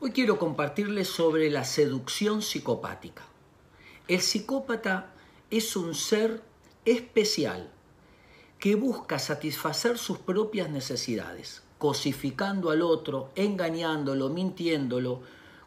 [0.00, 3.24] Hoy quiero compartirles sobre la seducción psicopática.
[4.06, 5.10] El psicópata
[5.50, 6.40] es un ser
[6.84, 7.68] especial
[8.60, 15.22] que busca satisfacer sus propias necesidades, cosificando al otro, engañándolo, mintiéndolo,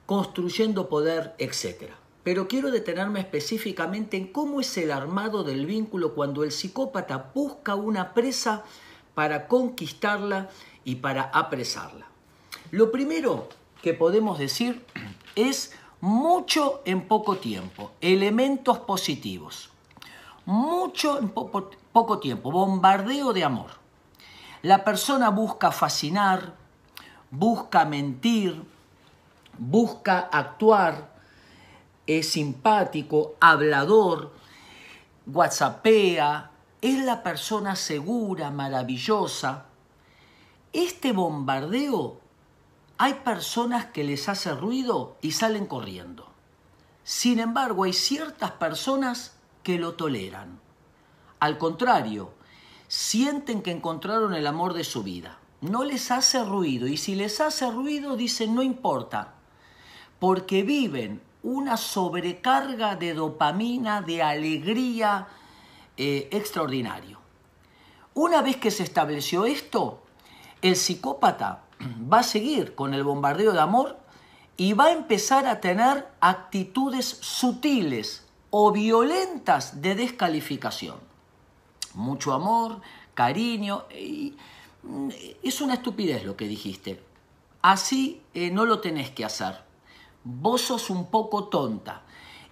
[0.06, 1.92] construyendo poder, etc.
[2.24, 7.76] Pero quiero detenerme específicamente en cómo es el armado del vínculo cuando el psicópata busca
[7.76, 8.64] una presa
[9.14, 10.50] para conquistarla
[10.86, 12.08] y para apresarla.
[12.72, 13.50] Lo primero
[13.82, 14.86] que podemos decir
[15.36, 19.70] es mucho en poco tiempo, elementos positivos.
[20.46, 23.72] Mucho en poco tiempo, bombardeo de amor.
[24.64, 26.56] La persona busca fascinar,
[27.30, 28.64] busca mentir,
[29.58, 31.12] busca actuar,
[32.08, 34.34] es simpático, hablador,
[35.28, 39.66] whatsappea, es la persona segura, maravillosa.
[40.74, 42.20] Este bombardeo
[43.02, 46.32] hay personas que les hace ruido y salen corriendo.
[47.04, 50.60] Sin embargo, hay ciertas personas que lo toleran.
[51.40, 52.32] Al contrario,
[52.88, 55.40] sienten que encontraron el amor de su vida.
[55.62, 59.34] No les hace ruido y si les hace ruido dicen no importa,
[60.20, 65.28] porque viven una sobrecarga de dopamina, de alegría
[65.98, 67.18] eh, extraordinario.
[68.14, 70.04] Una vez que se estableció esto,
[70.62, 71.64] el psicópata
[72.12, 73.98] va a seguir con el bombardeo de amor
[74.58, 80.98] y va a empezar a tener actitudes sutiles o violentas de descalificación.
[81.94, 82.82] Mucho amor,
[83.14, 84.36] cariño, y
[84.84, 85.10] mm,
[85.44, 87.02] es una estupidez lo que dijiste.
[87.62, 89.62] Así eh, no lo tenés que hacer.
[90.24, 92.04] Vos sos un poco tonta.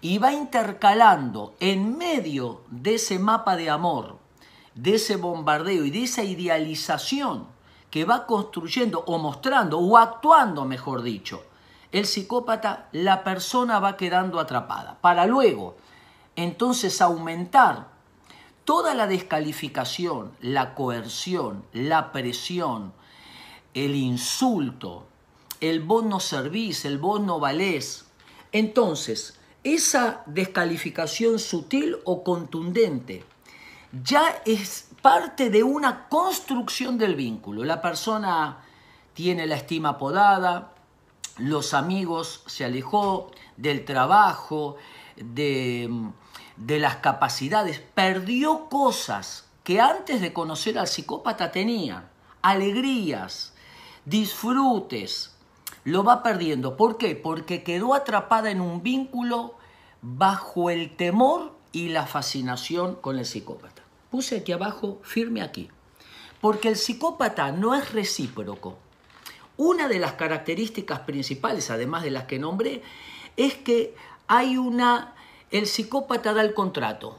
[0.02, 4.18] Y va intercalando en medio de ese mapa de amor,
[4.74, 7.59] de ese bombardeo y de esa idealización
[7.90, 11.44] que va construyendo o mostrando o actuando, mejor dicho,
[11.92, 15.00] el psicópata, la persona va quedando atrapada.
[15.02, 15.76] Para luego,
[16.36, 17.88] entonces, aumentar
[18.64, 22.94] toda la descalificación, la coerción, la presión,
[23.74, 25.06] el insulto,
[25.60, 28.06] el vos no servís, el vos no valés.
[28.52, 33.26] Entonces, esa descalificación sutil o contundente
[34.04, 37.64] ya es parte de una construcción del vínculo.
[37.64, 38.60] La persona
[39.14, 40.74] tiene la estima podada,
[41.38, 44.78] los amigos se alejó del trabajo,
[45.16, 45.90] de,
[46.58, 52.10] de las capacidades, perdió cosas que antes de conocer al psicópata tenía,
[52.42, 53.54] alegrías,
[54.06, 55.36] disfrutes,
[55.84, 56.76] lo va perdiendo.
[56.76, 57.16] ¿Por qué?
[57.16, 59.56] Porque quedó atrapada en un vínculo
[60.02, 63.84] bajo el temor y la fascinación con el psicópata.
[64.10, 65.70] Puse aquí abajo, firme aquí.
[66.42, 68.78] Porque el psicópata no es recíproco.
[69.58, 72.82] Una de las características principales, además de las que nombré,
[73.38, 73.96] es que
[74.28, 75.16] hay una...
[75.52, 77.18] El psicópata da el contrato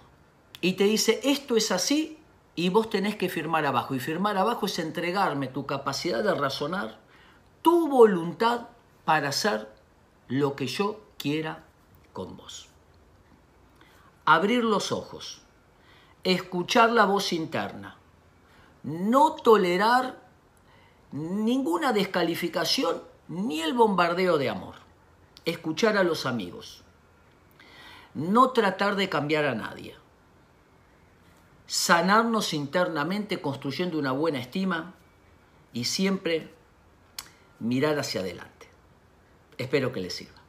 [0.60, 2.18] y te dice, esto es así
[2.54, 3.94] y vos tenés que firmar abajo.
[3.94, 6.98] Y firmar abajo es entregarme tu capacidad de razonar,
[7.62, 8.68] tu voluntad
[9.04, 9.68] para hacer
[10.28, 11.64] lo que yo quiera
[12.12, 12.68] con vos.
[14.24, 15.42] Abrir los ojos
[16.24, 17.96] escuchar la voz interna,
[18.82, 20.20] no tolerar
[21.12, 24.74] ninguna descalificación ni el bombardeo de amor,
[25.44, 26.82] escuchar a los amigos,
[28.14, 29.94] no tratar de cambiar a nadie,
[31.66, 34.94] sanarnos internamente construyendo una buena estima
[35.72, 36.52] y siempre
[37.60, 38.68] mirar hacia adelante.
[39.56, 40.39] Espero que les sirva.